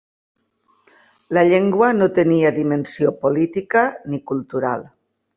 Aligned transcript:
La 1.37 1.43
llengua 1.49 1.89
no 1.97 2.07
tenia 2.19 2.51
dimensió 2.55 3.11
política 3.25 3.83
ni 4.15 4.21
cultural. 4.33 4.87